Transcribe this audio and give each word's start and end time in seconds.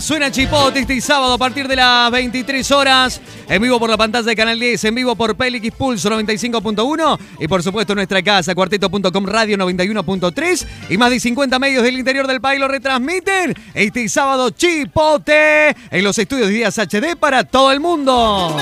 Suena 0.00 0.30
Chipote 0.30 0.80
este 0.80 1.00
sábado 1.00 1.34
a 1.34 1.38
partir 1.38 1.68
de 1.68 1.76
las 1.76 2.10
23 2.10 2.70
horas. 2.70 3.20
En 3.48 3.60
vivo 3.60 3.78
por 3.78 3.90
la 3.90 3.96
pantalla 3.96 4.24
de 4.24 4.34
Canal 4.34 4.58
10, 4.58 4.84
en 4.84 4.94
vivo 4.94 5.14
por 5.14 5.36
Pelix 5.36 5.74
Pulso 5.74 6.08
95.1 6.08 7.18
y 7.40 7.48
por 7.48 7.62
supuesto 7.62 7.94
nuestra 7.94 8.22
casa, 8.22 8.54
cuarteto.com 8.54 9.26
Radio 9.26 9.58
91.3 9.58 10.66
y 10.88 10.96
más 10.96 11.10
de 11.10 11.20
50 11.20 11.58
medios 11.58 11.82
del 11.82 11.98
interior 11.98 12.26
del 12.26 12.40
país 12.40 12.58
lo 12.58 12.68
retransmiten 12.68 13.54
este 13.74 14.08
sábado 14.08 14.50
Chipote 14.50 15.76
en 15.90 16.04
los 16.04 16.18
estudios 16.18 16.48
de 16.48 16.54
Díaz 16.54 16.78
HD 16.78 17.16
para 17.18 17.44
todo 17.44 17.70
el 17.72 17.80
mundo. 17.80 18.56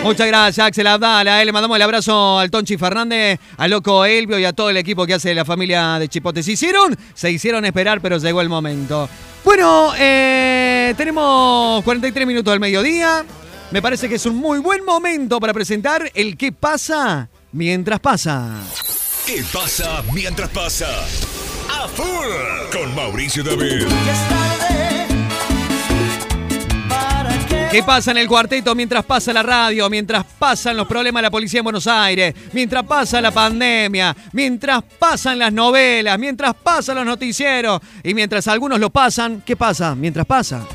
Muchas 0.04 0.26
gracias, 0.26 0.66
Axel 0.66 0.86
Abdala. 0.86 1.44
Le 1.44 1.52
mandamos 1.52 1.76
el 1.76 1.82
abrazo 1.82 2.38
al 2.38 2.50
Tonchi 2.50 2.76
Fernández, 2.76 3.38
al 3.56 3.70
Loco 3.70 4.04
Elvio 4.04 4.38
y 4.38 4.44
a 4.44 4.52
todo 4.52 4.70
el 4.70 4.76
equipo 4.76 5.06
que 5.06 5.14
hace 5.14 5.34
la 5.34 5.44
familia 5.44 5.98
de 5.98 6.08
Chipote. 6.08 6.42
¿Se 6.42 6.52
hicieron? 6.52 6.96
Se 7.14 7.30
hicieron 7.30 7.64
esperar, 7.64 8.00
pero 8.00 8.18
llegó 8.18 8.40
el 8.40 8.48
momento. 8.48 9.08
Bueno, 9.44 9.92
eh, 9.98 10.94
tenemos 10.96 11.82
43 11.84 12.26
minutos 12.26 12.52
del 12.52 12.60
mediodía. 12.60 13.24
Me 13.70 13.82
parece 13.82 14.08
que 14.08 14.16
es 14.16 14.26
un 14.26 14.36
muy 14.36 14.58
buen 14.58 14.84
momento 14.84 15.38
para 15.38 15.52
presentar 15.52 16.10
el 16.14 16.36
qué 16.36 16.50
pasa 16.52 17.28
mientras 17.52 18.00
pasa. 18.00 18.54
¿Qué 19.26 19.44
pasa 19.52 20.02
mientras 20.12 20.48
pasa? 20.50 20.88
A 21.70 21.86
full 21.88 22.72
con 22.72 22.94
Mauricio 22.94 23.44
David. 23.44 23.86
Qué? 27.70 27.76
¿Qué 27.78 27.82
pasa 27.82 28.10
en 28.10 28.18
el 28.18 28.28
cuarteto 28.28 28.74
mientras 28.74 29.04
pasa 29.04 29.32
la 29.32 29.42
radio, 29.42 29.88
mientras 29.88 30.24
pasan 30.38 30.76
los 30.76 30.86
problemas 30.86 31.20
de 31.20 31.22
la 31.22 31.30
policía 31.30 31.58
en 31.58 31.64
Buenos 31.64 31.86
Aires, 31.86 32.34
mientras 32.52 32.84
pasa 32.84 33.20
la 33.20 33.30
pandemia, 33.30 34.16
mientras 34.32 34.82
pasan 34.98 35.38
las 35.38 35.52
novelas, 35.52 36.18
mientras 36.18 36.54
pasan 36.54 36.96
los 36.96 37.06
noticieros 37.06 37.80
y 38.02 38.14
mientras 38.14 38.46
algunos 38.48 38.78
lo 38.78 38.90
pasan? 38.90 39.42
¿Qué 39.44 39.56
pasa 39.56 39.94
mientras 39.94 40.26
pasa? 40.26 40.66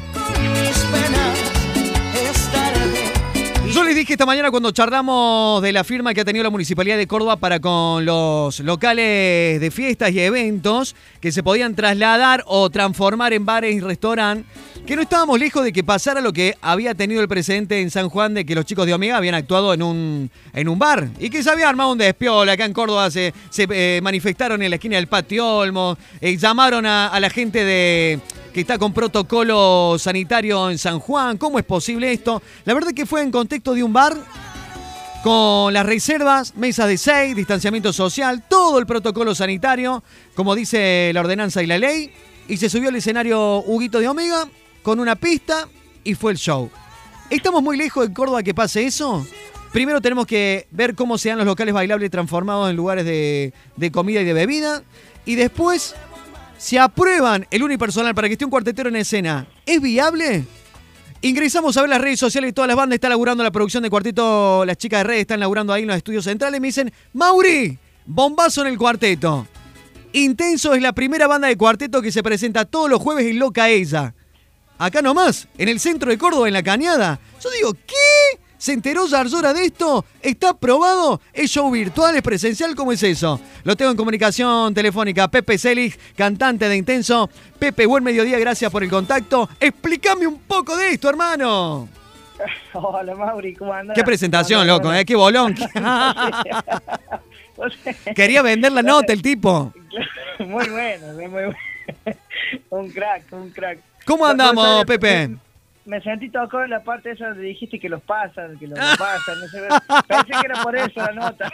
Yo 3.76 3.84
les 3.84 3.94
dije 3.94 4.14
esta 4.14 4.26
mañana 4.26 4.52
cuando 4.52 4.72
charlamos 4.72 5.62
de 5.62 5.74
la 5.74 5.84
firma 5.84 6.14
que 6.14 6.22
ha 6.22 6.26
tenido 6.26 6.44
la 6.44 6.50
Municipalidad 6.50 6.96
de 6.96 7.08
Córdoba 7.08 7.36
para 7.36 7.60
con 7.60 8.06
los 8.06 8.62
locales 8.62 9.60
de 9.60 9.70
fiestas 9.70 10.12
y 10.12 10.22
eventos 10.22 10.96
que 11.20 11.34
se 11.34 11.44
podían 11.44 11.76
trasladar 11.76 12.46
o 12.48 12.70
transformar 12.70 13.34
en 13.34 13.46
bares 13.46 13.76
y 13.76 13.82
restaurantes, 13.82 14.46
que 14.86 14.96
no 14.96 15.02
estábamos 15.02 15.40
lejos 15.40 15.64
de 15.64 15.74
que 15.74 15.84
pasara 15.84 16.22
lo 16.22 16.32
que 16.32 16.56
había 16.62 16.94
tenido 16.94 17.20
el 17.20 17.28
precedente 17.28 17.82
en 17.82 17.90
San 17.90 18.08
Juan 18.08 18.36
de 18.36 18.46
que 18.46 18.54
los 18.54 18.66
chicos 18.66 18.86
de 18.86 18.94
Omega 18.94 19.18
habían 19.18 19.34
actuado 19.34 19.74
en 19.74 19.82
un, 19.82 20.30
en 20.54 20.70
un 20.70 20.78
bar 20.78 21.10
y 21.20 21.32
que 21.32 21.42
se 21.42 21.50
había 21.50 21.68
armado 21.68 21.92
un 21.92 21.98
despiola. 21.98 22.52
Acá 22.52 22.66
en 22.66 22.74
Córdoba 22.74 23.10
se, 23.10 23.34
se, 23.50 23.68
eh, 23.72 24.00
manifestaron 24.04 24.62
en 24.62 24.70
la 24.70 24.76
esquina 24.76 24.98
del 24.98 25.08
Patio 25.08 25.58
Olmo, 25.58 25.98
eh, 26.22 26.38
llamaron 26.38 26.86
a, 26.86 27.08
a 27.08 27.20
la 27.20 27.32
gente 27.32 27.64
de 27.64 28.20
que 28.54 28.62
está 28.62 28.78
con 28.78 28.94
protocolo 28.94 29.98
sanitario 29.98 30.70
en 30.70 30.78
San 30.78 31.00
Juan. 31.00 31.38
¿Cómo 31.38 31.58
es 31.58 31.66
posible 31.66 32.12
esto? 32.12 32.44
La 32.64 32.76
verdad 32.76 32.92
que 32.92 33.08
fue 33.08 33.24
en 33.24 33.32
contexto 33.32 33.74
de 33.74 33.82
un 33.82 33.92
bar 33.92 34.16
con 35.24 35.74
las 35.74 35.86
reservas, 35.86 36.56
mesas 36.56 36.88
de 36.88 37.00
seis, 37.00 37.36
distanciamiento 37.36 37.92
social, 37.92 38.44
todo 38.48 38.78
el 38.78 38.86
protocolo 38.86 39.34
sanitario, 39.34 40.04
como 40.36 40.54
dice 40.54 41.10
la 41.12 41.22
ordenanza 41.22 41.64
y 41.64 41.66
la 41.66 41.80
ley, 41.80 42.12
y 42.48 42.58
se 42.58 42.70
subió 42.70 42.90
al 42.90 42.96
escenario 42.96 43.64
Huguito 43.66 44.00
de 44.00 44.08
Omega 44.08 44.48
con 44.86 45.00
una 45.00 45.16
pista 45.16 45.68
y 46.04 46.14
fue 46.14 46.32
el 46.32 46.38
show. 46.38 46.70
¿Estamos 47.32 47.64
muy 47.64 47.76
lejos 47.76 48.08
de 48.08 48.14
Córdoba 48.14 48.44
que 48.44 48.54
pase 48.54 48.86
eso? 48.86 49.26
Primero 49.74 50.00
tenemos 50.00 50.28
que 50.28 50.68
ver 50.70 50.94
cómo 50.94 51.18
se 51.18 51.30
dan 51.30 51.40
los 51.40 51.48
locales 51.48 51.74
bailables 51.74 52.12
transformados 52.12 52.70
en 52.70 52.76
lugares 52.76 53.04
de, 53.04 53.52
comida 53.92 54.22
y 54.22 54.26
de 54.26 54.34
bebida. 54.34 54.84
Y 55.26 55.34
después, 55.34 55.96
si 56.60 56.78
aprueban 56.78 57.48
el 57.50 57.64
unipersonal 57.64 58.14
para 58.14 58.28
que 58.28 58.34
esté 58.34 58.46
un 58.46 58.52
cuartetero 58.52 58.90
en 58.90 58.98
escena, 58.98 59.48
¿es 59.66 59.82
viable? 59.82 60.46
Ingresamos 61.22 61.76
a 61.78 61.82
ver 61.82 61.90
las 61.90 62.00
redes 62.00 62.20
sociales 62.20 62.52
y 62.52 62.54
todas 62.54 62.68
las 62.68 62.78
bandas 62.78 62.98
están 62.98 63.10
laburando 63.10 63.44
la 63.44 63.52
producción 63.52 63.82
de 63.82 63.90
cuarteto. 63.90 64.66
Las 64.66 64.78
chicas 64.78 65.00
de 65.00 65.06
redes 65.06 65.22
están 65.22 65.40
laburando 65.40 65.74
ahí 65.74 65.82
en 65.82 65.88
los 65.88 65.98
estudios 65.98 66.26
centrales. 66.26 66.62
Me 66.62 66.68
dicen, 66.68 66.94
Mauri, 67.12 67.80
bombazo 68.06 68.62
en 68.62 68.68
el 68.68 68.78
cuarteto. 68.78 69.48
Intenso 70.14 70.76
es 70.76 70.82
la 70.84 70.94
primera 70.94 71.26
banda 71.26 71.48
de 71.48 71.58
cuarteto 71.58 72.04
que 72.04 72.12
se 72.12 72.22
presenta 72.22 72.66
todos 72.66 72.88
los 72.88 73.02
jueves 73.02 73.26
en 73.26 73.40
Loca 73.40 73.68
Ella. 73.68 74.14
Acá 74.78 75.02
nomás, 75.02 75.48
en 75.58 75.70
el 75.70 75.80
centro 75.80 76.10
de 76.12 76.18
Córdoba, 76.18 76.48
en 76.48 76.54
la 76.54 76.64
Cañada. 76.64 77.20
Yo 77.42 77.50
digo, 77.52 77.74
¿qué? 77.74 78.40
¿Se 78.58 78.74
enteró 78.74 79.08
Zarzora 79.08 79.54
de 79.54 79.66
esto? 79.66 80.04
¿Está 80.22 80.50
aprobado? 80.50 81.22
¿Es 81.34 81.52
show 81.52 81.70
virtual? 81.72 82.16
¿Es 82.16 82.22
presencial? 82.22 82.76
¿Cómo 82.76 82.92
es 82.92 83.04
eso? 83.04 83.40
Lo 83.64 83.76
tengo 83.76 83.92
en 83.92 83.98
comunicación 83.98 84.74
telefónica. 84.74 85.28
Pepe 85.30 85.58
Selig, 85.58 85.98
cantante 86.16 86.68
de 86.68 86.76
Intenso. 86.76 87.30
Pepe, 87.60 87.86
buen 87.86 88.04
mediodía, 88.04 88.40
gracias 88.40 88.72
por 88.72 88.84
el 88.84 88.90
contacto. 88.90 89.48
Explícame 89.60 90.28
un 90.28 90.40
poco 90.40 90.76
de 90.76 90.90
esto, 90.90 91.10
hermano. 91.10 91.88
Hola 92.74 93.16
Mauri, 93.16 93.54
¿cómo 93.54 93.72
andas? 93.72 93.96
Qué 93.96 94.04
presentación, 94.04 94.62
Hola, 94.62 94.74
loco, 94.74 94.90
hola. 94.90 95.00
¿eh? 95.00 95.06
Qué 95.06 95.16
bolón. 95.16 95.56
Quería 98.16 98.42
vender 98.42 98.72
la 98.74 98.82
nota 98.82 99.14
el 99.14 99.22
tipo. 99.22 99.74
muy 100.40 100.68
bueno, 100.68 101.14
muy 101.14 101.28
bueno. 101.28 101.56
un 102.72 102.90
crack, 102.92 103.32
un 103.32 103.50
crack. 103.52 103.80
¿Cómo 104.06 104.26
andamos, 104.26 104.86
Pepe? 104.86 105.30
Me 105.86 106.02
sentí 106.02 106.30
tocado 106.30 106.64
en 106.64 106.72
la 106.72 106.84
parte 106.84 107.12
esa 107.12 107.28
donde 107.30 107.44
dijiste 107.44 107.80
que 107.80 107.90
los 107.90 108.02
pasan, 108.02 108.58
que 108.58 108.68
los 108.68 108.78
pasan, 108.98 109.40
no 109.40 109.48
sé. 109.48 109.60
Pensé 110.08 110.32
que 110.42 110.46
era 110.48 110.64
por 110.64 110.76
eso 110.76 111.00
la 111.00 111.12
nota. 111.12 111.52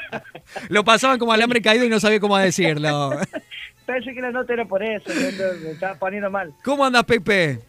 Lo 0.70 0.84
pasaban 0.86 1.20
como 1.20 1.34
alambre 1.34 1.62
caído 1.62 1.84
y 1.84 1.90
no 1.90 2.00
sabía 2.00 2.20
cómo 2.20 2.38
decirlo. 2.38 3.12
Pensé 3.86 4.14
que 4.14 4.22
la 4.22 4.32
nota 4.32 4.54
era 4.54 4.64
por 4.66 4.82
eso, 4.84 5.10
me 5.14 5.72
estaba 5.72 5.96
poniendo 5.96 6.30
mal. 6.30 6.54
¿Cómo 6.64 6.86
andas, 6.86 7.04
Pepe? 7.04 7.60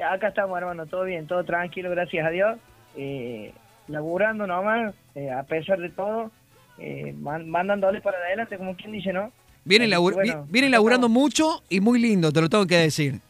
Acá 0.00 0.28
estamos, 0.28 0.56
hermano, 0.58 0.86
todo 0.86 1.04
bien, 1.04 1.26
todo 1.26 1.44
tranquilo, 1.44 1.90
gracias 1.90 2.26
a 2.26 2.30
Dios. 2.30 2.58
Eh, 2.96 3.52
laburando 3.88 4.46
nomás, 4.46 4.94
eh, 5.14 5.30
a 5.30 5.42
pesar 5.44 5.78
de 5.78 5.90
todo, 5.90 6.30
eh, 6.78 7.14
man- 7.20 7.48
mandándole 7.48 8.00
para 8.00 8.18
adelante, 8.18 8.56
como 8.58 8.76
quien 8.76 8.92
dice, 8.92 9.12
¿no? 9.12 9.32
Vienen, 9.64 9.90
labur- 9.90 10.14
bueno, 10.14 10.46
vienen 10.48 10.70
laburando 10.72 11.08
mucho 11.08 11.62
y 11.68 11.80
muy 11.80 12.00
lindo, 12.00 12.32
te 12.32 12.40
lo 12.40 12.48
tengo 12.48 12.66
que 12.66 12.76
decir. 12.78 13.20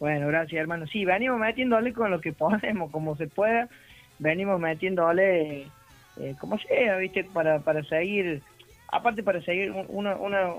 Bueno, 0.00 0.26
gracias, 0.28 0.58
hermano. 0.60 0.86
Sí, 0.86 1.04
venimos 1.04 1.38
metiéndole 1.38 1.92
con 1.92 2.10
lo 2.10 2.20
que 2.20 2.32
podemos, 2.34 2.90
como 2.90 3.16
se 3.16 3.28
pueda. 3.28 3.68
Venimos 4.18 4.58
metiéndole 4.58 5.62
eh, 6.16 6.34
como 6.40 6.58
sea, 6.58 6.96
¿viste? 6.96 7.24
Para, 7.24 7.60
para 7.60 7.84
seguir, 7.84 8.42
aparte 8.88 9.22
para 9.22 9.40
seguir 9.42 9.70
un- 9.70 9.86
una, 9.88 10.16
una, 10.16 10.54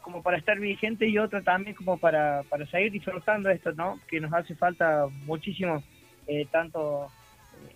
como 0.00 0.22
para 0.22 0.38
estar 0.38 0.58
vigente 0.58 1.06
y 1.06 1.18
otra 1.18 1.42
también 1.42 1.76
como 1.76 1.98
para, 1.98 2.42
para 2.48 2.66
seguir 2.66 2.90
disfrutando 2.92 3.50
esto, 3.50 3.72
¿no? 3.72 4.00
Que 4.08 4.20
nos 4.20 4.32
hace 4.32 4.54
falta 4.56 5.06
muchísimo, 5.26 5.82
eh, 6.26 6.46
tanto 6.50 7.06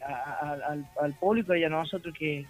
eh, 0.00 0.02
al, 0.02 0.84
al 1.00 1.14
público 1.14 1.54
y 1.54 1.64
a 1.64 1.68
nosotros 1.68 2.14
que, 2.18 2.44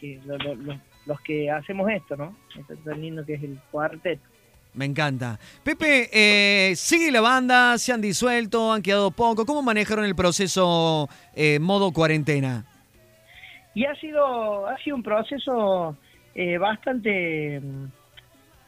que 0.00 0.20
lo- 0.26 0.38
lo- 0.38 0.54
lo- 0.56 0.80
los 1.06 1.20
que 1.20 1.50
hacemos 1.50 1.90
esto, 1.90 2.16
¿no? 2.16 2.34
Esto 2.58 2.74
tan 2.84 3.00
lindo 3.00 3.24
que 3.26 3.34
es 3.34 3.42
el 3.42 3.58
cuarteto. 3.70 4.26
Me 4.74 4.84
encanta. 4.86 5.38
Pepe, 5.62 6.10
eh, 6.12 6.74
¿sigue 6.74 7.12
la 7.12 7.20
banda? 7.20 7.78
¿Se 7.78 7.92
han 7.92 8.00
disuelto? 8.00 8.72
¿Han 8.72 8.82
quedado 8.82 9.10
poco? 9.12 9.46
¿Cómo 9.46 9.62
manejaron 9.62 10.04
el 10.04 10.16
proceso 10.16 11.08
eh, 11.34 11.58
modo 11.60 11.92
cuarentena? 11.92 12.64
Y 13.74 13.84
ha 13.84 13.94
sido, 13.96 14.66
ha 14.66 14.76
sido 14.78 14.96
un 14.96 15.02
proceso 15.02 15.96
eh, 16.34 16.58
bastante, 16.58 17.60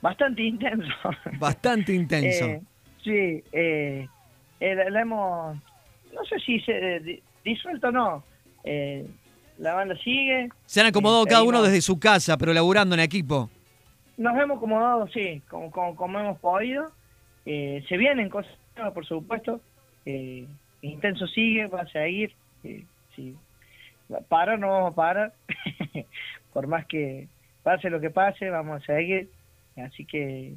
bastante 0.01 0.43
intenso. 0.43 0.93
Bastante 1.39 1.93
intenso. 1.93 2.45
Eh, 2.47 2.61
sí, 3.03 3.43
eh, 3.53 4.09
la, 4.61 5.01
hemos, 5.01 5.57
no 6.13 6.25
sé 6.29 6.39
si 6.45 6.61
se 6.61 7.01
di- 7.01 7.23
disuelto 7.45 7.89
o 7.89 7.93
no. 7.93 8.25
La 9.59 9.75
banda 9.75 9.97
sigue. 10.05 10.51
Se 10.67 10.81
han 10.81 10.87
acomodado 10.87 11.25
cada 11.25 11.43
uno 11.43 11.63
desde 11.63 11.81
su 11.81 11.99
casa, 11.99 12.37
pero 12.37 12.53
laburando 12.53 12.95
en 12.95 13.01
equipo. 13.01 13.49
Nos 14.17 14.37
hemos 14.39 14.57
acomodado, 14.59 15.07
sí, 15.09 15.43
como, 15.49 15.71
como, 15.71 15.95
como 15.97 16.19
hemos 16.19 16.39
podido. 16.39 16.91
Eh, 17.45 17.85
se 17.89 17.97
vienen 17.97 18.29
cosas 18.31 18.53
nuevas, 18.75 18.95
por 18.95 19.07
supuesto. 19.07 19.61
Eh, 20.05 20.47
Intenso 20.83 21.27
sigue, 21.27 21.67
va 21.67 21.83
a 21.83 21.87
seguir. 21.89 22.33
Eh, 22.65 22.85
sí. 23.15 23.35
Para, 24.29 24.57
no 24.57 24.69
vamos 24.71 24.93
a 24.93 24.97
parar. 24.97 25.33
por 26.53 26.67
más 26.67 26.87
que 26.87 27.29
pase 27.63 27.91
lo 27.91 28.01
que 28.01 28.11
pase, 28.11 28.49
vamos 28.51 28.83
a 28.83 28.87
seguir. 28.87 29.29
Así 29.77 30.05
que, 30.07 30.55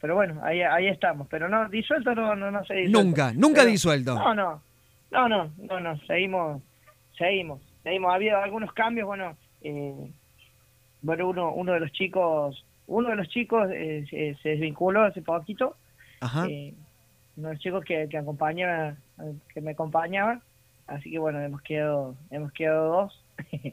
pero 0.00 0.14
bueno, 0.14 0.40
ahí, 0.44 0.60
ahí 0.62 0.88
estamos. 0.88 1.26
Pero 1.28 1.48
no, 1.48 1.68
disuelto 1.68 2.14
no, 2.14 2.34
no, 2.34 2.50
no 2.50 2.64
se 2.64 2.74
disuelto. 2.74 3.02
Nunca, 3.04 3.32
nunca 3.32 3.60
Pero- 3.60 3.70
disuelto. 3.70 4.14
No, 4.14 4.34
no, 4.34 4.62
no, 5.10 5.28
no, 5.28 5.50
no, 5.58 5.80
no, 5.80 5.98
seguimos, 6.06 6.62
seguimos, 7.16 7.60
seguimos. 7.82 8.10
Ha 8.12 8.16
habido 8.16 8.38
algunos 8.38 8.72
cambios, 8.72 9.06
bueno, 9.06 9.36
eh, 9.62 10.10
bueno, 11.02 11.28
uno, 11.28 11.52
uno 11.52 11.72
de 11.72 11.80
los 11.80 11.92
chicos, 11.92 12.64
uno 12.88 13.10
de 13.10 13.16
los 13.16 13.28
chicos 13.28 13.68
eh, 13.72 14.04
se, 14.10 14.34
se 14.42 14.48
desvinculó 14.50 15.02
hace 15.04 15.22
poquito, 15.22 15.76
Ajá. 16.20 16.46
eh, 16.48 16.74
uno 17.36 17.48
de 17.48 17.54
los 17.54 17.62
chicos 17.62 17.84
que, 17.84 18.08
que 18.10 18.18
acompañaba, 18.18 18.96
que 19.54 19.60
me 19.60 19.70
acompañaba, 19.70 20.40
así 20.88 21.10
que 21.12 21.18
bueno, 21.18 21.40
hemos 21.40 21.62
quedado, 21.62 22.16
hemos 22.30 22.50
quedado 22.52 22.88
dos. 22.90 23.24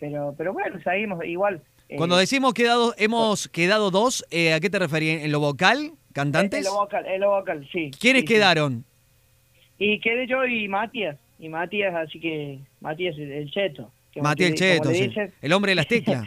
pero 0.00 0.34
pero 0.36 0.52
bueno, 0.52 0.78
seguimos 0.82 1.24
igual. 1.24 1.62
eh, 1.88 1.96
Cuando 1.96 2.16
decimos 2.16 2.52
quedado, 2.52 2.94
hemos 2.98 3.48
quedado 3.48 3.90
dos, 3.90 4.24
eh, 4.30 4.52
¿a 4.52 4.60
qué 4.60 4.68
te 4.70 4.78
referís? 4.78 5.22
¿En 5.24 5.32
lo 5.32 5.40
vocal? 5.40 5.92
¿Cantantes? 6.12 6.60
En 6.66 6.72
lo 6.72 6.80
vocal, 6.80 7.06
en 7.06 7.20
lo 7.20 7.30
vocal, 7.30 7.68
sí. 7.72 7.90
¿Quiénes 7.98 8.22
sí, 8.22 8.26
sí. 8.28 8.34
quedaron? 8.34 8.84
Y 9.78 10.00
quedé 10.00 10.26
yo 10.26 10.44
y 10.44 10.68
Matías. 10.68 11.16
Y 11.38 11.48
Matías, 11.48 11.94
así 11.94 12.18
que 12.18 12.58
Matías 12.80 13.16
el, 13.16 13.48
cheto. 13.52 13.90
Matías 14.16 14.50
el 14.50 14.56
Cheto, 14.56 14.90
sí. 14.92 15.08
el 15.40 15.52
hombre 15.52 15.70
de 15.70 15.76
las 15.76 15.86
teclas. 15.88 16.24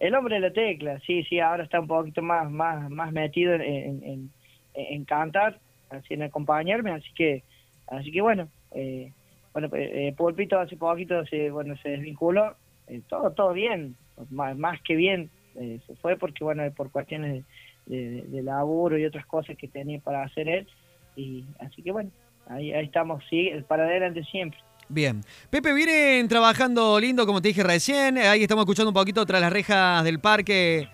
El 0.00 0.14
hombre 0.14 0.36
de 0.36 0.40
la 0.42 0.52
tecla, 0.52 1.00
sí, 1.00 1.24
sí, 1.24 1.40
ahora 1.40 1.64
está 1.64 1.80
un 1.80 1.88
poquito 1.88 2.22
más 2.22 2.50
más 2.50 2.88
más 2.90 3.12
metido 3.12 3.54
en, 3.54 3.62
en, 3.62 4.30
en- 4.74 5.04
cantar, 5.04 5.58
así 5.90 6.14
en 6.14 6.22
acompañarme, 6.22 6.92
así 6.92 7.08
que 7.16 7.42
así 7.88 8.12
que 8.12 8.20
bueno, 8.20 8.48
eh, 8.72 9.12
bueno, 9.52 9.68
eh, 9.74 10.14
Pulpito 10.16 10.58
hace 10.60 10.76
poquito 10.76 11.24
se 11.26 11.50
bueno 11.50 11.76
se 11.78 11.88
desvinculó, 11.90 12.56
eh, 12.86 13.02
todo 13.08 13.32
todo 13.32 13.52
bien, 13.52 13.96
más, 14.30 14.56
más 14.56 14.80
que 14.82 14.94
bien, 14.94 15.30
eh, 15.56 15.80
se 15.86 15.96
fue 15.96 16.16
porque 16.16 16.44
bueno 16.44 16.62
por 16.76 16.92
cuestiones 16.92 17.44
de, 17.86 17.96
de- 17.96 18.22
de 18.22 18.42
laburo 18.42 18.96
y 18.98 19.04
otras 19.04 19.26
cosas 19.26 19.56
que 19.56 19.66
tenía 19.66 19.98
para 20.00 20.22
hacer 20.22 20.48
él 20.48 20.68
y 21.16 21.44
así 21.58 21.82
que 21.82 21.90
bueno, 21.90 22.10
ahí, 22.46 22.72
ahí 22.72 22.84
estamos, 22.84 23.24
sí, 23.28 23.50
para 23.66 23.84
adelante 23.84 24.22
siempre. 24.24 24.60
Bien. 24.88 25.22
Pepe, 25.50 25.74
vienen 25.74 26.28
trabajando 26.28 26.98
lindo, 26.98 27.26
como 27.26 27.42
te 27.42 27.48
dije 27.48 27.62
recién. 27.62 28.16
Ahí 28.16 28.42
estamos 28.42 28.62
escuchando 28.62 28.88
un 28.88 28.94
poquito 28.94 29.24
tras 29.26 29.40
las 29.40 29.52
rejas 29.52 30.02
del 30.02 30.18
parque 30.18 30.88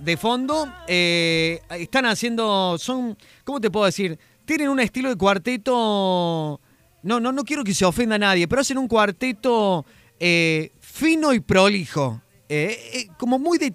de 0.00 0.16
fondo. 0.16 0.72
Eh, 0.88 1.60
están 1.70 2.06
haciendo, 2.06 2.76
son, 2.78 3.16
¿cómo 3.44 3.60
te 3.60 3.70
puedo 3.70 3.86
decir? 3.86 4.18
Tienen 4.44 4.68
un 4.68 4.80
estilo 4.80 5.08
de 5.08 5.16
cuarteto, 5.16 6.60
no, 7.02 7.20
no, 7.20 7.32
no 7.32 7.44
quiero 7.44 7.62
que 7.62 7.74
se 7.74 7.84
ofenda 7.84 8.16
a 8.16 8.18
nadie, 8.18 8.48
pero 8.48 8.62
hacen 8.62 8.78
un 8.78 8.88
cuarteto 8.88 9.84
eh, 10.18 10.72
fino 10.80 11.32
y 11.32 11.40
prolijo. 11.40 12.20
Eh, 12.48 13.08
como 13.18 13.38
muy 13.38 13.58
de, 13.58 13.74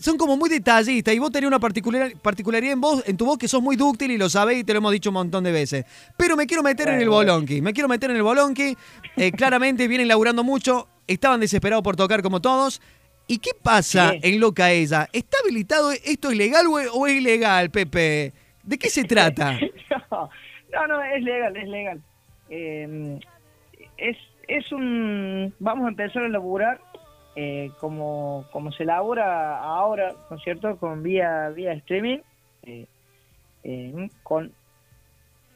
son 0.00 0.16
como 0.16 0.36
muy 0.36 0.48
detallistas 0.50 1.14
y 1.14 1.18
vos 1.18 1.30
tenés 1.30 1.48
una 1.48 1.58
particular, 1.58 2.12
particularidad 2.22 2.72
en 2.74 2.80
vos, 2.80 3.02
en 3.06 3.16
tu 3.16 3.24
voz 3.26 3.38
que 3.38 3.48
sos 3.48 3.62
muy 3.62 3.76
dúctil 3.76 4.10
y 4.10 4.18
lo 4.18 4.28
sabés 4.28 4.58
y 4.58 4.64
te 4.64 4.72
lo 4.72 4.78
hemos 4.78 4.92
dicho 4.92 5.10
un 5.10 5.14
montón 5.14 5.44
de 5.44 5.52
veces. 5.52 5.84
Pero 6.16 6.36
me 6.36 6.46
quiero 6.46 6.62
meter 6.62 6.88
en 6.88 7.00
el 7.00 7.08
bolonqui, 7.08 7.60
me 7.62 7.72
quiero 7.72 7.88
meter 7.88 8.10
en 8.10 8.16
el 8.16 8.22
bolonqui. 8.22 8.76
Eh, 9.16 9.32
claramente 9.36 9.86
vienen 9.88 10.08
laburando 10.08 10.44
mucho, 10.44 10.88
estaban 11.06 11.40
desesperados 11.40 11.82
por 11.82 11.96
tocar 11.96 12.22
como 12.22 12.40
todos. 12.40 12.80
¿Y 13.26 13.38
qué 13.38 13.50
pasa 13.62 14.10
Sí. 14.12 14.20
en 14.22 14.40
Loca 14.40 14.70
Ella? 14.72 15.08
¿Está 15.12 15.36
habilitado? 15.42 15.92
¿Esto 15.92 16.30
es 16.30 16.36
legal 16.36 16.66
o 16.66 16.78
es- 16.80 16.88
o 16.92 17.06
es 17.06 17.14
ilegal, 17.14 17.70
Pepe? 17.70 18.32
¿De 18.64 18.76
qué 18.78 18.90
se 18.90 19.04
trata? 19.04 19.52
no, 20.10 20.28
no, 20.72 20.86
no, 20.88 21.02
es 21.02 21.22
legal, 21.22 21.56
es 21.56 21.68
legal. 21.68 22.00
Eh, 22.48 23.20
es, 23.98 24.16
es 24.48 24.72
un... 24.72 25.54
Vamos 25.60 25.86
a 25.86 25.88
empezar 25.90 26.24
a 26.24 26.28
laburar 26.28 26.80
eh, 27.36 27.70
como, 27.78 28.44
como 28.52 28.72
se 28.72 28.84
labura 28.84 29.58
ahora, 29.60 30.14
¿no 30.30 30.36
es 30.36 30.42
cierto? 30.42 30.76
Con 30.78 31.02
vía, 31.02 31.48
vía 31.50 31.72
streaming, 31.74 32.18
eh, 32.64 32.86
eh, 33.64 34.10
con, 34.22 34.52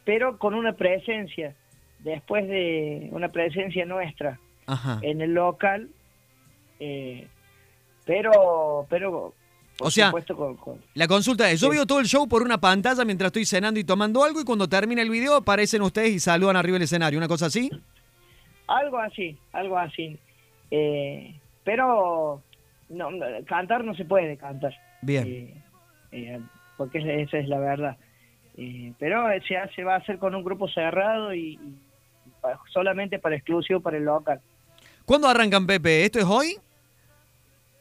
pero 0.04 0.38
con 0.38 0.54
una 0.54 0.72
presencia, 0.74 1.54
después 2.00 2.46
de 2.48 3.08
una 3.12 3.28
presencia 3.28 3.84
nuestra 3.86 4.38
Ajá. 4.66 4.98
en 5.02 5.20
el 5.20 5.34
local, 5.34 5.88
eh, 6.80 7.26
pero, 8.04 8.86
pero, 8.90 9.34
por 9.78 9.88
O 9.88 9.90
sea, 9.90 10.06
supuesto, 10.08 10.36
con- 10.36 10.56
con, 10.56 10.80
La 10.94 11.08
consulta 11.08 11.50
es, 11.50 11.60
yo 11.60 11.68
Sí. 11.70 11.76
veo 11.76 11.86
todo 11.86 12.00
el 12.00 12.06
show 12.06 12.28
por 12.28 12.42
una 12.42 12.58
pantalla 12.58 13.04
mientras 13.04 13.28
estoy 13.28 13.44
cenando 13.46 13.80
y 13.80 13.84
tomando 13.84 14.22
algo 14.22 14.40
y 14.40 14.44
cuando 14.44 14.68
termina 14.68 15.02
el 15.02 15.10
video 15.10 15.34
aparecen 15.34 15.82
ustedes 15.82 16.10
y 16.10 16.20
saludan 16.20 16.56
arriba 16.56 16.74
del 16.74 16.82
escenario, 16.82 17.18
¿una 17.18 17.28
cosa 17.28 17.46
así? 17.46 17.70
Algo 18.66 18.98
así, 18.98 19.36
algo 19.52 19.76
así. 19.78 20.18
Eh, 20.70 21.34
pero 21.64 22.42
no, 22.88 23.10
no, 23.10 23.26
cantar 23.46 23.84
no 23.84 23.94
se 23.94 24.04
puede 24.04 24.36
cantar. 24.36 24.74
Bien. 25.02 25.26
Eh, 25.26 25.54
eh, 26.12 26.40
porque 26.76 26.98
es- 26.98 27.28
esa 27.28 27.38
es 27.38 27.48
la 27.48 27.58
verdad. 27.58 27.96
Eh, 28.56 28.92
pero 28.98 29.24
se, 29.48 29.56
hace, 29.56 29.82
va 29.82 29.94
a 29.94 29.98
hacer 29.98 30.18
con 30.18 30.34
un 30.34 30.44
grupo 30.44 30.68
cerrado 30.68 31.34
y, 31.34 31.58
solamente 32.72 33.18
para 33.18 33.36
exclusivo 33.36 33.80
para 33.80 33.96
el 33.96 34.04
local. 34.04 34.40
¿Cuándo 35.04 35.28
arrancan, 35.28 35.66
Pepe? 35.66 36.04
¿Esto 36.04 36.18
es 36.18 36.24
hoy? 36.24 36.56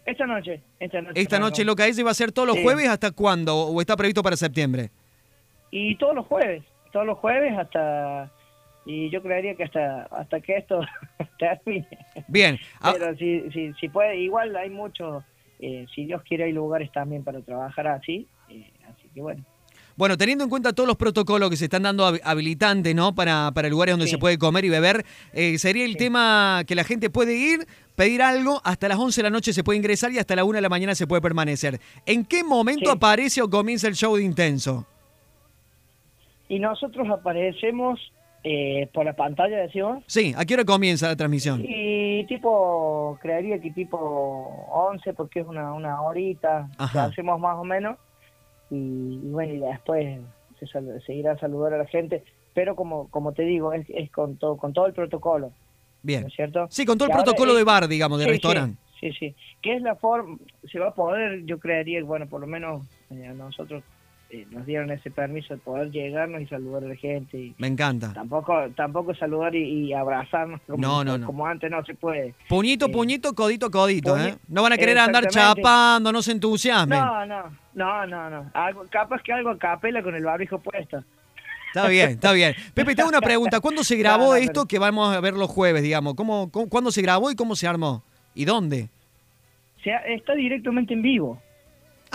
Esta 0.06 0.26
noche, 0.26 0.62
esta 0.80 1.02
noche. 1.02 1.22
Esta 1.22 1.40
no, 1.40 1.46
noche 1.46 1.64
no. 1.64 1.72
Loca 1.72 1.86
Ella 1.88 2.04
va 2.04 2.12
a 2.12 2.16
ser 2.16 2.32
todos 2.32 2.48
los 2.48 2.58
Sí. 2.58 2.64
jueves 2.64 2.90
hasta 2.90 3.12
cuándo 3.12 3.56
o 3.56 3.80
está 3.80 3.96
previsto 3.96 4.22
para 4.22 4.36
septiembre? 4.36 4.90
Y 5.72 5.96
todos 5.96 6.16
los 6.16 6.26
jueves, 6.28 6.64
todos 6.92 7.06
los 7.06 7.18
jueves 7.20 7.58
hasta... 7.58 8.30
Y 8.86 9.10
yo 9.10 9.22
creería 9.22 9.56
que 9.56 9.64
hasta 9.64 10.04
hasta 10.12 10.42
que 10.42 10.58
esto 10.58 10.82
termine. 11.40 11.88
Bien. 12.28 12.58
Ah, 12.82 12.94
Pero 12.98 13.16
si, 13.18 13.50
si, 13.52 13.74
si 13.80 13.90
puede, 13.90 14.18
igual 14.18 14.56
hay 14.56 14.70
muchos, 14.70 15.24
eh, 15.60 15.86
si 15.96 16.06
Dios 16.06 16.22
quiere, 16.24 16.46
hay 16.46 16.52
lugares 16.52 16.92
también 16.92 17.24
para 17.24 17.40
trabajar 17.42 17.88
así. 17.88 18.28
eh, 18.50 18.72
así 18.90 19.08
que 19.14 19.22
bueno. 19.22 19.44
Bueno, 19.96 20.18
teniendo 20.18 20.44
en 20.44 20.50
cuenta 20.50 20.74
todos 20.74 20.88
los 20.88 20.98
protocolos 20.98 21.52
que 21.52 21.56
se 21.56 21.66
están 21.66 21.84
dando 21.84 22.04
hab- 22.08 22.20
habilitantes, 22.24 22.96
¿no? 22.96 23.14
Para, 23.14 23.52
para 23.54 23.70
lugares 23.70 23.94
donde 23.94 24.08
Sí. 24.08 24.14
se 24.14 24.18
puede 24.18 24.40
comer 24.40 24.66
y 24.66 24.70
beber, 24.70 25.06
eh, 25.34 25.58
sería 25.60 25.86
el 25.86 25.92
Sí. 25.92 25.98
tema 26.00 26.64
que 26.68 26.74
la 26.74 26.84
gente 26.84 27.12
puede 27.12 27.36
ir, 27.36 27.68
pedir 27.96 28.24
algo, 28.24 28.60
hasta 28.66 28.88
las 28.88 28.98
11 28.98 29.22
de 29.22 29.24
la 29.24 29.30
noche 29.30 29.54
se 29.54 29.64
puede 29.64 29.78
ingresar 29.78 30.12
y 30.12 30.18
hasta 30.18 30.36
la 30.36 30.46
1 30.46 30.58
de 30.58 30.62
la 30.64 30.70
mañana 30.70 30.96
se 30.96 31.06
puede 31.06 31.22
permanecer. 31.22 31.80
¿En 32.08 32.26
qué 32.26 32.44
momento 32.44 32.90
Sí. 32.90 32.98
aparece 32.98 33.42
o 33.44 33.50
comienza 33.52 33.88
el 33.88 33.94
show 33.94 34.16
de 34.18 34.24
Intenso? 34.24 34.88
Y 36.50 36.58
nosotros 36.60 37.08
aparecemos 37.10 38.00
eh, 38.44 38.90
por 38.94 39.06
la 39.06 39.14
pantalla, 39.14 39.58
decimos. 39.58 40.04
Sí, 40.08 40.34
¿a 40.38 40.44
qué 40.46 40.54
hora 40.56 40.66
comienza 40.66 41.08
la 41.08 41.16
transmisión? 41.16 41.62
Y 41.66 42.26
tipo, 42.26 43.18
creería 43.22 43.60
que 43.60 43.72
tipo 43.72 43.98
11, 44.72 45.14
porque 45.14 45.40
es 45.42 45.48
una, 45.48 45.74
una 45.74 46.02
horita, 46.02 46.68
Ajá. 46.78 47.06
hacemos 47.06 47.40
más 47.40 47.58
o 47.58 47.64
menos. 47.64 47.98
Y, 48.70 48.76
y 49.24 49.30
bueno, 49.30 49.54
y 49.54 49.60
después 49.60 50.20
se, 50.60 50.68
sal- 50.68 51.02
se 51.06 51.14
irá 51.14 51.34
a 51.34 51.38
saludar 51.40 51.74
a 51.74 51.78
la 51.78 51.86
gente. 51.86 52.24
Pero 52.54 52.76
como 52.76 53.10
como 53.10 53.32
te 53.34 53.44
digo, 53.44 53.74
es, 53.74 53.86
es 53.90 54.12
con, 54.12 54.38
todo, 54.38 54.58
con 54.58 54.74
todo 54.74 54.86
el 54.88 54.94
protocolo, 54.94 55.48
¿no 55.48 55.54
Bien. 56.04 56.26
es 56.28 56.34
cierto? 56.34 56.68
Sí, 56.70 56.86
con 56.86 56.98
todo 56.98 57.08
el 57.08 57.12
Que 57.16 57.24
protocolo 57.24 57.54
es- 57.54 57.58
de 57.60 57.64
bar, 57.64 57.88
digamos, 57.88 58.20
de 58.20 58.26
Sí, 58.26 58.32
restaurante. 58.32 58.78
Sí, 59.00 59.12
sí, 59.12 59.18
sí. 59.20 59.36
Que 59.62 59.76
es 59.76 59.82
la 59.82 59.96
forma, 59.96 60.38
se 60.72 60.80
va 60.80 60.90
a 60.90 60.94
poder, 60.94 61.44
yo 61.46 61.60
creería, 61.60 62.04
bueno, 62.04 62.28
por 62.28 62.42
lo 62.42 62.48
menos 62.48 62.86
eh, 63.10 63.32
nosotros 63.36 63.84
eh, 64.36 64.48
nos 64.50 64.66
dieron 64.66 64.90
ese 64.92 65.12
permiso 65.12 65.54
de 65.54 65.60
poder 65.60 65.92
llegarnos 65.92 66.42
y 66.42 66.48
saludar 66.48 66.84
a 66.84 66.88
la 66.88 66.96
gente. 66.96 67.38
Y 67.38 67.56
Me 67.60 67.68
encanta. 67.68 68.12
tampoco 68.14 68.68
tampoco 68.76 69.14
saludar 69.14 69.54
y, 69.54 69.64
y 69.90 69.94
abrazarnos 69.94 70.60
como, 70.66 70.78
No, 70.82 71.04
no, 71.04 71.18
no. 71.20 71.28
como 71.28 71.46
antes 71.46 71.70
no 71.70 71.86
se 71.86 71.94
puede. 71.94 72.34
Puñito, 72.50 72.88
Eh, 72.88 72.90
puñito, 72.90 73.34
codito, 73.36 73.70
codito, 73.70 74.18
¿eh? 74.18 74.36
No 74.48 74.64
van 74.64 74.74
a 74.74 74.78
querer 74.78 74.98
andar 74.98 75.28
chapando, 75.28 76.12
no 76.12 76.22
se 76.24 76.32
entusiasmen. 76.32 76.98
No, 77.00 77.26
no, 77.28 77.44
no, 77.76 78.08
no, 78.08 78.30
no. 78.30 78.52
Algo, 78.56 78.86
capaz 78.90 79.22
que 79.22 79.32
algo 79.32 79.52
a 79.52 79.58
capela 79.60 80.02
con 80.02 80.16
el 80.16 80.24
barbijo 80.24 80.58
puesto. 80.60 81.04
Está 81.68 81.88
bien, 81.88 82.10
está 82.12 82.32
bien. 82.34 82.54
Pepe, 82.74 82.96
te 82.96 83.02
hago 83.02 83.10
una 83.10 83.22
pregunta. 83.22 83.60
¿Cuándo 83.60 83.84
se 83.84 83.96
grabó 83.98 84.26
No, 84.26 84.30
no, 84.32 84.36
esto 84.36 84.52
pero- 84.62 84.68
que 84.68 84.80
vamos 84.80 85.16
a 85.16 85.20
ver 85.22 85.34
los 85.36 85.50
jueves, 85.50 85.84
digamos? 85.84 86.16
¿Cómo, 86.16 86.50
cómo- 86.52 86.70
cuándo 86.70 86.92
se 86.92 87.02
grabó 87.02 87.30
y 87.32 87.36
cómo 87.36 87.56
se 87.56 87.68
armó? 87.68 88.04
¿Y 88.36 88.46
dónde? 88.46 88.90
Está 90.08 90.34
directamente 90.34 90.94
en 90.94 91.02
vivo. 91.02 91.42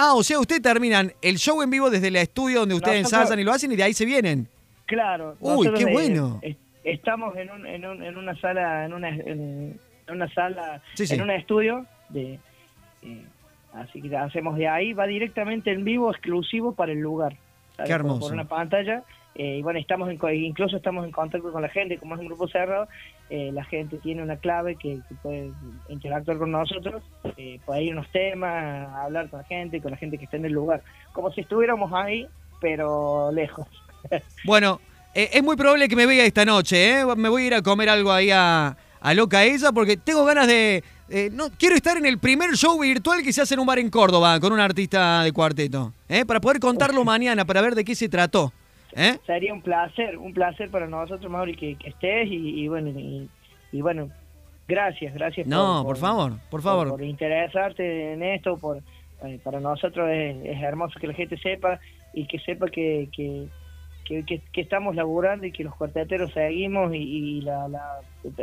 Ah, 0.00 0.14
o 0.14 0.22
sea, 0.22 0.38
ustedes 0.38 0.62
terminan 0.62 1.12
el 1.20 1.36
show 1.38 1.60
en 1.60 1.70
vivo 1.70 1.90
desde 1.90 2.06
el 2.08 2.16
estudio 2.16 2.60
donde 2.60 2.76
ustedes 2.76 3.02
Nosotros- 3.02 3.22
ensayan 3.22 3.40
y 3.40 3.44
lo 3.44 3.52
hacen 3.52 3.72
y 3.72 3.76
de 3.76 3.82
ahí 3.82 3.92
se 3.92 4.06
vienen. 4.06 4.48
Claro. 4.86 5.36
Uy, 5.40 5.68
qué 5.76 5.86
bueno. 5.86 6.38
eh, 6.42 6.56
estamos 6.84 7.36
en, 7.36 7.50
un, 7.50 7.66
en, 7.66 7.84
un- 7.84 8.02
en 8.02 8.16
una 8.16 8.34
sala, 8.40 8.84
en 8.86 8.92
una, 8.94 9.08
en, 9.08 9.78
una 10.08 10.32
sala, 10.32 10.80
Sí, 10.94 11.06
sí. 11.06 11.14
en 11.14 11.22
un 11.22 11.30
estudio 11.30 11.84
de, 12.10 12.38
eh, 13.02 13.24
así 13.74 14.00
que 14.00 14.16
hacemos 14.16 14.56
de 14.56 14.68
ahí, 14.68 14.92
va 14.92 15.06
directamente 15.06 15.72
en 15.72 15.84
vivo, 15.84 16.10
exclusivo 16.10 16.72
para 16.74 16.92
el 16.92 17.00
lugar. 17.00 17.36
Qué 17.84 17.92
hermoso. 17.92 18.20
Por, 18.20 18.32
una 18.32 18.48
pantalla. 18.48 19.02
Eh, 19.34 19.58
y 19.58 19.62
bueno, 19.62 19.78
estamos 19.78 20.10
en, 20.10 20.18
incluso 20.34 20.76
estamos 20.76 21.04
en 21.04 21.12
contacto 21.12 21.52
con 21.52 21.62
la 21.62 21.68
gente, 21.68 21.98
como 21.98 22.14
es 22.14 22.20
un 22.20 22.26
grupo 22.26 22.48
cerrado, 22.48 22.88
eh, 23.30 23.50
la 23.52 23.64
gente 23.64 23.98
tiene 23.98 24.22
una 24.22 24.36
clave 24.36 24.76
que, 24.76 24.98
que 25.08 25.14
puede 25.22 25.50
interactuar 25.88 26.38
con 26.38 26.50
nosotros, 26.50 27.02
eh, 27.36 27.60
puede 27.64 27.84
ir 27.84 27.92
unos 27.92 28.10
temas, 28.10 28.88
hablar 28.96 29.28
con 29.28 29.40
la 29.40 29.46
gente, 29.46 29.80
con 29.80 29.90
la 29.92 29.96
gente 29.96 30.18
que 30.18 30.24
está 30.24 30.36
en 30.36 30.46
el 30.46 30.52
lugar, 30.52 30.82
como 31.12 31.30
si 31.32 31.42
estuviéramos 31.42 31.92
ahí, 31.92 32.26
pero 32.60 33.30
lejos. 33.32 33.66
Bueno, 34.44 34.80
eh, 35.14 35.30
es 35.32 35.42
muy 35.42 35.56
probable 35.56 35.88
que 35.88 35.96
me 35.96 36.06
vea 36.06 36.24
esta 36.24 36.44
noche, 36.44 37.00
¿eh? 37.00 37.06
Me 37.16 37.28
voy 37.28 37.42
a 37.42 37.46
ir 37.46 37.54
a 37.54 37.62
comer 37.62 37.88
algo 37.88 38.12
ahí 38.12 38.30
a, 38.30 38.76
a 39.00 39.14
Loca 39.14 39.44
Ella 39.44 39.72
porque 39.72 39.96
tengo 39.96 40.24
ganas 40.24 40.46
de... 40.46 40.84
eh, 41.08 41.30
no, 41.32 41.50
quiero 41.58 41.74
estar 41.74 41.96
en 41.96 42.06
el 42.06 42.18
primer 42.18 42.52
show 42.56 42.78
virtual 42.78 43.22
que 43.22 43.32
se 43.32 43.42
hace 43.42 43.54
en 43.54 43.60
un 43.60 43.66
bar 43.66 43.78
en 43.78 43.90
Córdoba 43.90 44.38
con 44.40 44.52
un 44.52 44.60
artista 44.60 45.22
de 45.22 45.32
cuarteto, 45.32 45.92
¿eh? 46.08 46.24
Para 46.24 46.40
poder 46.40 46.60
contarlo 46.60 47.04
mañana, 47.04 47.44
para 47.44 47.60
ver 47.60 47.74
de 47.74 47.84
qué 47.84 47.94
se 47.94 48.08
trató, 48.08 48.52
¿eh? 48.96 49.18
Sería 49.26 49.52
un 49.52 49.62
placer, 49.62 50.16
un 50.18 50.32
placer 50.32 50.70
para 50.70 50.86
nosotros, 50.86 51.30
Mauri, 51.30 51.54
que, 51.54 51.76
que 51.76 51.88
estés 51.90 52.28
y, 52.28 52.60
y 52.64 52.68
bueno, 52.68 52.88
y, 52.90 53.28
y 53.72 53.80
bueno, 53.82 54.08
gracias, 54.66 55.14
gracias. 55.14 55.46
No, 55.46 55.82
por 55.84 55.96
favor, 55.96 56.32
por 56.50 56.62
favor. 56.62 56.88
Por, 56.88 57.02
interesarte 57.02 58.12
en 58.12 58.22
esto, 58.22 58.56
por 58.58 58.78
eh, 59.24 59.38
para 59.42 59.60
nosotros 59.60 60.08
es, 60.10 60.36
es 60.44 60.62
hermoso 60.62 60.98
que 61.00 61.06
la 61.08 61.14
gente 61.14 61.36
sepa 61.38 61.80
y 62.14 62.26
que 62.26 62.38
sepa 62.38 62.68
que, 62.68 63.08
que, 63.14 63.48
que, 64.06 64.40
estamos 64.60 64.94
laburando 64.96 65.44
y 65.46 65.52
que 65.52 65.64
los 65.64 65.74
cuarteteros 65.74 66.32
seguimos 66.32 66.94
y, 66.94 66.98
y 66.98 67.40
la, 67.42 67.68
la, 67.68 67.84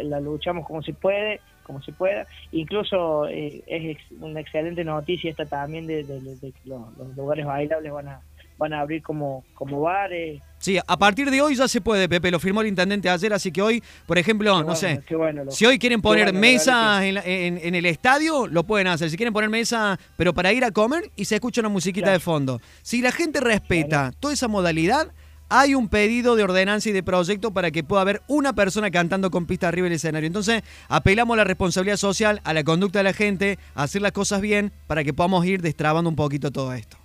la 0.04 0.20
luchamos 0.20 0.66
como 0.68 0.84
se 0.84 0.94
puede, 0.94 1.40
como 1.64 1.82
se 1.82 1.92
pueda. 1.92 2.28
Incluso 2.52 3.28
eh, 3.28 3.64
es 3.66 3.98
ex- 3.98 4.12
una 4.22 4.42
excelente 4.42 4.84
noticia 4.84 5.32
esta 5.32 5.46
también 5.46 5.88
de, 5.88 6.04
de- 6.04 6.20
de 6.36 6.52
que 6.52 6.60
los, 6.70 6.96
los 6.98 7.16
lugares 7.18 7.46
bailables 7.46 7.92
van 7.92 8.08
a 8.10 8.22
van 8.58 8.74
a 8.74 8.80
abrir 8.82 9.02
como, 9.04 9.44
como 9.54 9.82
bares. 9.82 10.42
Sí, 10.60 10.80
a 10.86 10.98
partir 10.98 11.30
de 11.30 11.42
hoy 11.42 11.56
ya 11.56 11.68
se 11.68 11.80
puede, 11.82 12.10
Pepe, 12.10 12.32
lo 12.32 12.40
firmó 12.40 12.62
el 12.62 12.68
intendente 12.68 13.10
ayer, 13.10 13.32
así 13.34 13.52
que 13.52 13.62
hoy, 13.62 13.84
por 14.08 14.18
ejemplo, 14.18 14.52
Qué 14.54 14.58
no 14.60 14.64
bueno, 14.66 14.76
sé, 14.76 15.04
qué 15.08 15.16
bueno, 15.16 15.44
lo- 15.44 15.52
si 15.52 15.66
hoy 15.66 15.78
quieren 15.78 16.02
poner 16.02 16.26
bueno, 16.26 16.40
mesas 16.40 17.04
en, 17.04 17.16
la- 17.16 17.24
en- 17.26 17.60
en 17.62 17.76
el 17.76 17.86
estadio, 17.86 18.48
lo 18.48 18.64
pueden 18.64 18.88
hacer. 18.88 19.10
Si 19.10 19.18
quieren 19.18 19.34
poner 19.34 19.50
mesa, 19.50 20.00
pero 20.18 20.34
para 20.34 20.52
ir 20.54 20.64
a 20.66 20.72
comer 20.72 21.12
y 21.16 21.26
se 21.26 21.36
escucha 21.36 21.62
una 21.62 21.70
musiquita 21.70 22.06
Claro. 22.06 22.14
de 22.18 22.20
fondo. 22.20 22.62
Si 22.82 23.02
la 23.02 23.12
gente 23.12 23.42
respeta 23.42 24.12
toda 24.20 24.34
esa 24.34 24.48
modalidad, 24.48 25.12
hay 25.50 25.76
un 25.76 25.88
pedido 25.90 26.36
de 26.36 26.44
ordenanza 26.44 26.90
y 26.90 26.94
de 26.94 27.04
proyecto 27.04 27.52
para 27.52 27.70
que 27.70 27.84
pueda 27.84 28.02
haber 28.02 28.24
una 28.28 28.54
persona 28.54 28.90
cantando 28.90 29.30
con 29.30 29.46
pista 29.46 29.68
arriba 29.68 29.86
del 29.86 29.94
escenario. 29.94 30.26
Entonces, 30.26 30.64
apelamos 30.88 31.36
a 31.36 31.38
la 31.38 31.44
responsabilidad 31.44 31.98
social, 31.98 32.42
a 32.44 32.54
la 32.54 32.64
conducta 32.64 32.98
de 33.00 33.04
la 33.04 33.14
gente, 33.14 33.60
a 33.76 33.84
hacer 33.84 34.02
las 34.02 34.14
cosas 34.14 34.42
bien 34.42 34.72
para 34.88 35.04
que 35.04 35.14
podamos 35.14 35.46
ir 35.46 35.62
destrabando 35.62 36.10
un 36.10 36.16
poquito 36.16 36.50
todo 36.50 36.74
esto. 36.74 36.98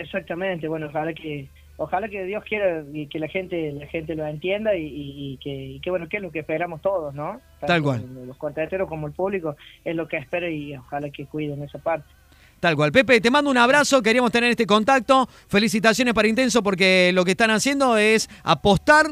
Exactamente, 0.00 0.68
bueno, 0.68 0.86
ojalá 0.86 1.14
que 1.14 1.48
ojalá 1.76 2.08
que 2.08 2.24
Dios 2.24 2.44
quiera 2.44 2.84
y 2.92 3.06
que 3.06 3.18
la 3.18 3.28
gente 3.28 3.72
la 3.72 3.86
gente 3.86 4.14
lo 4.14 4.26
entienda 4.26 4.76
y, 4.76 5.38
que, 5.42 5.50
y 5.50 5.80
que 5.80 5.90
bueno, 5.90 6.08
que 6.08 6.18
es 6.18 6.22
lo 6.22 6.30
que 6.30 6.40
esperamos 6.40 6.80
todos, 6.82 7.14
¿no? 7.14 7.40
Tanto 7.60 7.66
Tal 7.66 7.82
cual. 7.82 8.26
Los 8.26 8.36
cuarteteros 8.36 8.88
como 8.88 9.06
el 9.06 9.12
público 9.12 9.56
es 9.84 9.94
lo 9.94 10.08
que 10.08 10.16
espera 10.16 10.48
y 10.48 10.76
ojalá 10.76 11.10
que 11.10 11.26
cuiden 11.26 11.62
esa 11.62 11.78
parte. 11.78 12.08
Tal 12.60 12.76
cual. 12.76 12.92
Pepe, 12.92 13.20
te 13.20 13.30
mando 13.30 13.50
un 13.50 13.58
abrazo, 13.58 14.00
queríamos 14.02 14.32
tener 14.32 14.50
este 14.50 14.66
contacto. 14.66 15.28
Felicitaciones 15.48 16.14
para 16.14 16.28
Intenso 16.28 16.62
porque 16.62 17.10
lo 17.12 17.24
que 17.24 17.32
están 17.32 17.50
haciendo 17.50 17.96
es 17.98 18.28
apostar, 18.42 19.06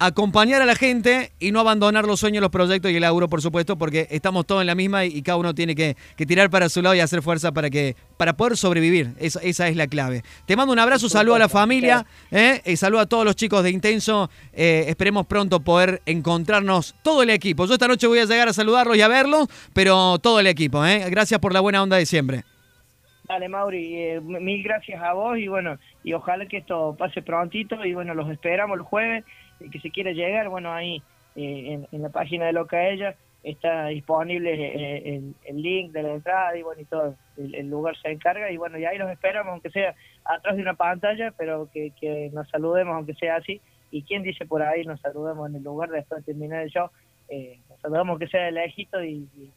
acompañar 0.00 0.62
a 0.62 0.66
la 0.66 0.74
gente 0.74 1.30
y 1.38 1.52
no 1.52 1.60
abandonar 1.60 2.06
los 2.06 2.18
sueños, 2.18 2.40
los 2.40 2.50
proyectos 2.50 2.90
y 2.90 2.96
el 2.96 3.02
laburo, 3.02 3.28
por 3.28 3.42
supuesto, 3.42 3.76
porque 3.76 4.08
estamos 4.10 4.46
todos 4.46 4.62
en 4.62 4.66
la 4.66 4.74
misma 4.74 5.04
y, 5.04 5.18
y 5.18 5.22
cada 5.22 5.36
uno 5.36 5.54
tiene 5.54 5.74
que, 5.76 5.94
que 6.16 6.26
tirar 6.26 6.48
para 6.50 6.68
su 6.68 6.80
lado 6.80 6.94
y 6.94 7.00
hacer 7.00 7.22
fuerza 7.22 7.52
para 7.52 7.70
que 7.70 7.94
para 8.16 8.32
poder 8.32 8.56
sobrevivir. 8.56 9.12
Esa, 9.18 9.40
esa 9.40 9.68
es 9.68 9.76
la 9.76 9.86
clave. 9.86 10.22
Te 10.46 10.56
mando 10.56 10.72
un 10.72 10.78
abrazo, 10.78 11.08
saludo 11.08 11.36
a 11.36 11.38
la 11.38 11.48
familia, 11.48 12.06
¿eh? 12.30 12.62
y 12.64 12.76
saludo 12.76 13.00
a 13.00 13.06
todos 13.06 13.24
los 13.24 13.36
chicos 13.36 13.62
de 13.62 13.70
Intenso. 13.70 14.30
Eh, 14.54 14.86
esperemos 14.88 15.26
pronto 15.26 15.60
poder 15.60 16.00
encontrarnos 16.06 16.94
todo 17.02 17.22
el 17.22 17.30
equipo. 17.30 17.66
Yo 17.66 17.74
esta 17.74 17.86
noche 17.86 18.06
voy 18.06 18.20
a 18.20 18.24
llegar 18.24 18.48
a 18.48 18.52
saludarlos 18.54 18.96
y 18.96 19.02
a 19.02 19.08
verlos, 19.08 19.48
pero 19.74 20.18
todo 20.18 20.40
el 20.40 20.46
equipo. 20.46 20.84
¿eh? 20.84 21.04
Gracias 21.10 21.40
por 21.40 21.52
la 21.52 21.60
buena 21.60 21.82
onda 21.82 21.98
de 21.98 22.06
siempre. 22.06 22.44
Dale, 23.30 23.48
Mauri, 23.48 23.94
eh, 23.94 24.20
mil 24.20 24.62
gracias 24.64 25.00
a 25.00 25.12
vos 25.12 25.38
y 25.38 25.46
bueno, 25.46 25.78
y 26.02 26.14
ojalá 26.14 26.46
que 26.46 26.56
esto 26.56 26.96
pase 26.98 27.22
prontito 27.22 27.84
y 27.84 27.94
bueno, 27.94 28.12
los 28.12 28.28
esperamos 28.28 28.76
el 28.76 28.82
jueves, 28.82 29.24
que 29.68 29.80
se 29.80 29.90
quiera 29.90 30.12
llegar, 30.12 30.48
bueno, 30.48 30.72
ahí 30.72 31.02
eh, 31.36 31.64
en, 31.74 31.88
en 31.92 32.02
la 32.02 32.08
página 32.08 32.46
de 32.46 32.52
Loca 32.52 32.88
Ella 32.88 33.14
está 33.42 33.86
disponible 33.86 34.52
eh, 34.52 35.16
el, 35.16 35.34
el 35.46 35.62
link 35.62 35.92
de 35.92 36.02
la 36.02 36.12
entrada 36.14 36.56
y 36.56 36.62
bueno, 36.62 36.82
y 36.82 36.84
todo, 36.84 37.14
el, 37.38 37.54
el 37.54 37.70
lugar 37.70 37.96
se 38.02 38.10
encarga 38.10 38.50
y 38.50 38.56
bueno, 38.58 38.78
y 38.78 38.84
ahí 38.84 38.98
los 38.98 39.10
esperamos, 39.10 39.52
aunque 39.52 39.70
sea 39.70 39.94
atrás 40.24 40.56
de 40.56 40.62
una 40.62 40.74
pantalla, 40.74 41.32
pero 41.38 41.68
que, 41.72 41.92
que 41.98 42.30
nos 42.34 42.48
saludemos, 42.50 42.94
aunque 42.94 43.14
sea 43.14 43.36
así, 43.36 43.60
y 43.90 44.02
quien 44.02 44.22
dice 44.22 44.44
por 44.46 44.62
ahí, 44.62 44.84
nos 44.84 45.00
saludemos 45.00 45.48
en 45.48 45.56
el 45.56 45.62
lugar 45.62 45.88
después 45.90 46.20
de 46.24 46.32
terminar 46.32 46.62
el 46.62 46.70
show, 46.70 46.88
eh, 47.28 47.58
nos 47.70 47.80
saludamos 47.80 48.10
aunque 48.10 48.28
sea 48.28 48.44
de 48.44 48.52
lejito 48.52 49.02
y, 49.02 49.26
y- 49.38 49.50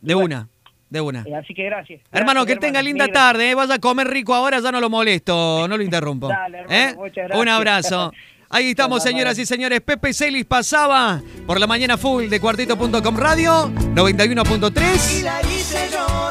De 0.00 0.14
una, 0.16 0.48
de 0.90 1.00
una. 1.00 1.22
eh, 1.26 1.34
así 1.36 1.54
que 1.54 1.62
gracias. 1.64 2.00
Hermano, 2.10 2.40
que 2.44 2.54
Gracias, 2.54 2.60
tenga 2.60 2.80
hermano, 2.80 2.86
linda 2.88 3.04
gracias. 3.06 3.24
tarde, 3.32 3.50
¿eh? 3.50 3.54
vaya 3.54 3.74
a 3.74 3.78
comer 3.78 4.08
rico 4.08 4.34
ahora, 4.34 4.58
ya 4.58 4.72
no 4.72 4.80
lo 4.80 4.90
molesto, 4.90 5.68
no 5.68 5.76
lo 5.76 5.82
interrumpo. 5.84 6.26
Dale, 6.28 6.58
hermano, 6.58 6.76
¿Eh? 6.76 6.94
muchas 6.96 7.14
gracias. 7.28 7.40
Un 7.40 7.48
abrazo. 7.48 8.12
Ahí 8.50 8.70
estamos, 8.70 9.02
señoras 9.02 9.38
y 9.38 9.44
señores. 9.44 9.82
Pepe 9.82 10.14
Celis 10.14 10.46
pasaba 10.46 11.20
por 11.46 11.60
la 11.60 11.66
mañana 11.66 11.98
full 11.98 12.28
de 12.28 12.40
cuartito.com 12.40 13.16
radio 13.16 13.70
91.3. 13.94 16.27